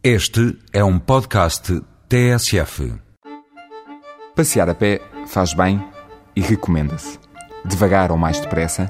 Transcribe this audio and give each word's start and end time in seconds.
Este 0.00 0.56
é 0.72 0.84
um 0.84 0.96
podcast 0.96 1.82
TSF. 2.08 2.94
Passear 4.36 4.70
a 4.70 4.74
pé 4.74 5.00
faz 5.26 5.52
bem 5.52 5.84
e 6.36 6.40
recomenda-se. 6.40 7.18
Devagar 7.64 8.12
ou 8.12 8.16
mais 8.16 8.38
depressa, 8.38 8.88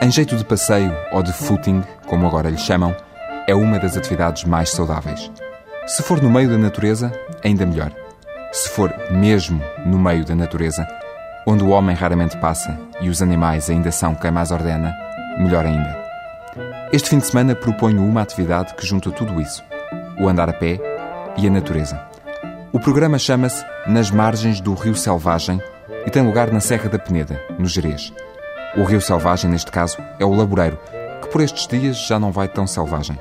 em 0.00 0.10
jeito 0.10 0.34
de 0.34 0.46
passeio 0.46 0.96
ou 1.12 1.22
de 1.22 1.30
footing, 1.30 1.84
como 2.06 2.26
agora 2.26 2.48
lhe 2.48 2.56
chamam, 2.56 2.96
é 3.46 3.54
uma 3.54 3.78
das 3.78 3.98
atividades 3.98 4.44
mais 4.44 4.70
saudáveis. 4.70 5.30
Se 5.86 6.02
for 6.02 6.22
no 6.22 6.30
meio 6.30 6.48
da 6.48 6.56
natureza, 6.56 7.12
ainda 7.44 7.66
melhor. 7.66 7.92
Se 8.50 8.70
for 8.70 8.90
mesmo 9.10 9.60
no 9.84 9.98
meio 9.98 10.24
da 10.24 10.34
natureza, 10.34 10.88
onde 11.46 11.64
o 11.64 11.68
homem 11.68 11.94
raramente 11.94 12.38
passa 12.38 12.80
e 13.02 13.10
os 13.10 13.20
animais 13.20 13.68
ainda 13.68 13.92
são 13.92 14.14
quem 14.14 14.30
mais 14.30 14.50
ordena, 14.50 14.96
melhor 15.38 15.66
ainda. 15.66 15.94
Este 16.94 17.10
fim 17.10 17.18
de 17.18 17.26
semana 17.26 17.54
proponho 17.54 18.02
uma 18.02 18.22
atividade 18.22 18.74
que 18.74 18.86
junta 18.86 19.10
tudo 19.10 19.38
isso 19.38 19.62
o 20.18 20.28
andar 20.28 20.48
a 20.48 20.52
pé 20.52 20.80
e 21.36 21.46
a 21.46 21.50
natureza. 21.50 22.00
O 22.72 22.80
programa 22.80 23.18
chama-se 23.18 23.64
Nas 23.86 24.10
Margens 24.10 24.60
do 24.60 24.74
Rio 24.74 24.94
Selvagem 24.94 25.60
e 26.06 26.10
tem 26.10 26.22
lugar 26.22 26.52
na 26.52 26.60
Serra 26.60 26.88
da 26.88 26.98
Peneda, 26.98 27.40
no 27.58 27.66
Jerez. 27.66 28.12
O 28.76 28.84
Rio 28.84 29.00
Selvagem, 29.00 29.50
neste 29.50 29.70
caso, 29.70 29.96
é 30.18 30.24
o 30.24 30.34
Laboreiro, 30.34 30.78
que 31.22 31.28
por 31.28 31.40
estes 31.40 31.66
dias 31.66 31.96
já 32.06 32.18
não 32.18 32.30
vai 32.30 32.48
tão 32.48 32.66
selvagem. 32.66 33.18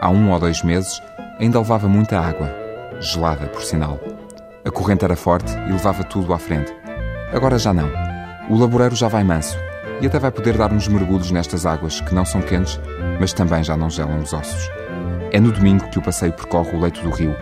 Há 0.00 0.08
um 0.08 0.30
ou 0.32 0.38
dois 0.40 0.62
meses 0.62 1.00
ainda 1.38 1.58
levava 1.58 1.88
muita 1.88 2.18
água, 2.18 2.52
gelada 3.00 3.46
por 3.46 3.62
sinal. 3.62 4.00
A 4.64 4.70
corrente 4.70 5.04
era 5.04 5.16
forte 5.16 5.52
e 5.68 5.72
levava 5.72 6.04
tudo 6.04 6.34
à 6.34 6.38
frente. 6.38 6.74
Agora 7.32 7.58
já 7.58 7.72
não. 7.72 7.88
O 8.48 8.58
Laboreiro 8.58 8.96
já 8.96 9.08
vai 9.08 9.22
manso 9.22 9.56
e 10.00 10.06
até 10.06 10.18
vai 10.18 10.30
poder 10.30 10.56
dar 10.56 10.72
uns 10.72 10.88
mergulhos 10.88 11.30
nestas 11.30 11.64
águas 11.64 12.00
que 12.00 12.14
não 12.14 12.24
são 12.24 12.42
quentes, 12.42 12.80
mas 13.20 13.32
também 13.32 13.62
já 13.62 13.76
não 13.76 13.88
gelam 13.88 14.20
os 14.20 14.32
ossos. 14.32 14.79
É 15.32 15.38
no 15.38 15.52
domingo 15.52 15.88
que 15.90 15.98
o 15.98 16.02
passeio 16.02 16.32
percorre 16.32 16.76
o 16.76 16.80
leito 16.80 17.00
do 17.02 17.10
rio, 17.10 17.36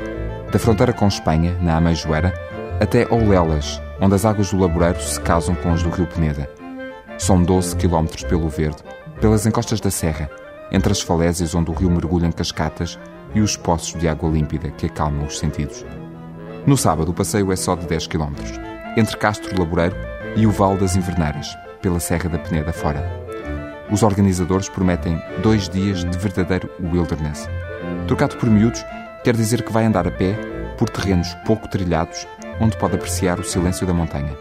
da 0.53 0.59
fronteira 0.59 0.93
com 0.93 1.09
Espanha, 1.09 1.57
na 1.61 1.77
Ameijoeira, 1.77 2.35
até 2.81 3.07
Oulelas, 3.11 3.81
onde 3.99 4.15
as 4.15 4.27
águas 4.27 4.51
do 4.51 4.59
Laboreiro 4.59 5.01
se 5.01 5.19
casam 5.21 5.55
com 5.55 5.73
as 5.73 5.83
do 5.83 5.89
rio 5.89 6.07
Peneda. 6.07 6.51
São 7.17 7.43
12 7.43 7.77
quilómetros 7.77 8.25
pelo 8.25 8.49
verde, 8.49 8.83
pelas 9.21 9.47
encostas 9.47 9.81
da 9.81 9.91
serra, 9.91 10.31
entre 10.71 10.93
as 10.93 11.01
falésias 11.01 11.55
onde 11.55 11.71
o 11.71 11.75
rio 11.75 11.91
mergulha 11.91 12.27
em 12.27 12.33
cascatas 12.33 12.99
e 13.35 13.41
os 13.41 13.57
poços 13.57 13.99
de 13.99 14.07
água 14.07 14.31
límpida 14.31 14.71
que 14.71 14.87
acalmam 14.87 15.25
os 15.25 15.39
sentidos. 15.39 15.85
No 16.67 16.77
sábado, 16.77 17.11
o 17.11 17.15
passeio 17.15 17.51
é 17.51 17.57
só 17.57 17.75
de 17.75 17.87
10 17.87 18.07
quilómetros, 18.07 18.53
entre 18.99 19.17
Castro 19.17 19.59
Laboreiro 19.59 19.97
e 20.37 20.47
o 20.47 20.51
Val 20.51 20.77
das 20.77 20.95
Inverneiras, 20.95 21.57
pela 21.81 22.01
Serra 22.01 22.29
da 22.29 22.39
Peneda 22.39 22.73
fora. 22.73 23.28
Os 23.91 24.03
organizadores 24.03 24.69
prometem 24.69 25.21
dois 25.43 25.69
dias 25.69 26.05
de 26.05 26.19
verdadeiro 26.19 26.71
wilderness. 26.81 27.49
Trocado 28.07 28.37
por 28.37 28.51
miúdos, 28.51 28.85
quer 29.25 29.35
dizer 29.35 29.63
que 29.63 29.73
vai 29.73 29.85
andar 29.87 30.07
a 30.07 30.11
pé 30.11 30.39
por 30.77 30.91
terrenos 30.91 31.35
pouco 31.47 31.67
trilhados, 31.69 32.27
onde 32.61 32.77
pode 32.77 32.97
apreciar 32.97 33.41
o 33.41 33.45
silêncio 33.45 33.87
da 33.87 33.95
montanha. 33.95 34.37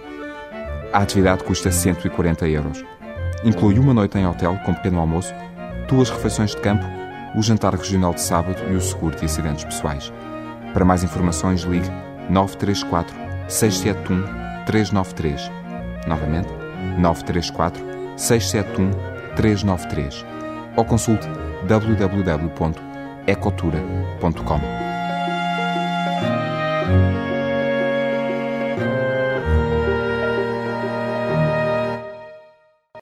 A 0.92 1.00
atividade 1.00 1.44
custa 1.44 1.72
140 1.72 2.48
euros. 2.48 2.84
Inclui 3.44 3.80
uma 3.80 3.94
noite 3.94 4.18
em 4.18 4.28
hotel 4.28 4.60
com 4.66 4.74
pequeno 4.74 5.00
almoço, 5.00 5.34
duas 5.88 6.10
refeições 6.10 6.52
de 6.52 6.58
campo, 6.58 6.86
o 7.36 7.42
jantar 7.42 7.74
regional 7.74 8.14
de 8.14 8.22
sábado 8.22 8.62
e 8.70 8.76
o 8.76 8.82
seguro 8.82 9.16
de 9.16 9.26
acidentes 9.26 9.64
pessoais. 9.64 10.12
Para 10.74 10.84
mais 10.84 11.04
informações, 11.04 11.62
ligue 11.62 11.90
934 12.30 13.16
671 13.48 14.66
393. 14.66 15.52
Novamente, 16.06 16.50
934 16.98 17.84
671 18.18 18.92
393. 18.92 19.17
Ou 20.76 20.86
consulte 20.86 21.28
www 21.68 22.88
ecotura.com. 23.28 24.62